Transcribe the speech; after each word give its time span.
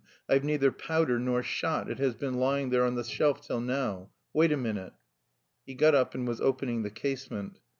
I've 0.27 0.43
neither 0.43 0.71
powder 0.71 1.19
nor 1.19 1.43
shot; 1.43 1.87
it 1.87 1.99
has 1.99 2.15
been 2.15 2.39
lying 2.39 2.71
there 2.71 2.83
on 2.85 2.95
the 2.95 3.03
shelf 3.03 3.45
till 3.45 3.61
now; 3.61 4.09
wait 4.33 4.51
a 4.51 4.57
minute...." 4.57 4.93
He 5.63 5.75
got 5.75 5.93
up 5.93 6.15
and 6.15 6.27
was 6.27 6.41
opening 6.41 6.81
the 6.81 6.89
casement. 6.89 7.59